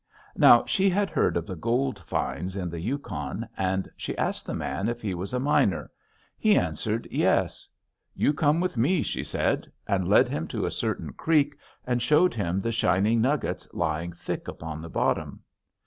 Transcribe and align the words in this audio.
Now 0.35 0.65
she 0.65 0.89
had 0.89 1.11
heard 1.11 1.37
of 1.37 1.45
the 1.45 1.55
gold 1.55 1.99
finds 1.99 2.57
on 2.57 2.71
the 2.71 2.79
Yukon 2.79 3.47
and 3.55 3.87
she 3.95 4.17
asked 4.17 4.47
the 4.47 4.55
man 4.55 4.89
if 4.89 4.99
he 4.99 5.13
was 5.13 5.31
a 5.31 5.39
miner. 5.39 5.91
He 6.39 6.57
answered, 6.57 7.07
'Yes.' 7.11 7.67
'You 8.15 8.33
come 8.33 8.59
with 8.59 8.77
me,' 8.77 9.03
she 9.03 9.21
said, 9.23 9.71
and 9.85 10.07
led 10.07 10.27
him 10.27 10.47
to 10.47 10.65
a 10.65 10.71
certain 10.71 11.13
creek 11.13 11.55
and 11.85 12.01
showed 12.01 12.33
him 12.33 12.61
the 12.61 12.71
shining 12.71 13.21
nuggets 13.21 13.69
lying 13.73 14.11
thick 14.11 14.47
upon 14.47 14.81
the 14.81 14.89
bottom. 14.89 15.41